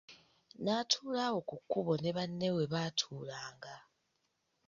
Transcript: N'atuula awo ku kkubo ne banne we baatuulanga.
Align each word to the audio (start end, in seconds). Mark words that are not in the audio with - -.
N'atuula 0.63 1.19
awo 1.27 1.39
ku 1.49 1.55
kkubo 1.61 1.93
ne 1.99 2.11
banne 2.17 2.47
we 2.55 2.63
baatuulanga. 2.73 3.75